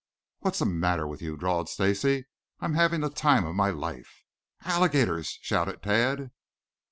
"What's 0.39 0.57
the 0.57 0.65
matter 0.65 1.07
with 1.07 1.21
you?" 1.21 1.37
drawled 1.37 1.69
Stacy. 1.69 2.25
"I'm 2.59 2.73
having 2.73 3.01
the 3.01 3.09
time 3.11 3.45
of 3.45 3.53
my 3.53 3.69
life" 3.69 4.23
"Alligators!" 4.65 5.37
shouted 5.43 5.83
Tad. 5.83 6.31